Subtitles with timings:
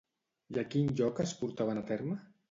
[0.53, 2.17] I a quin lloc es portaven a terme?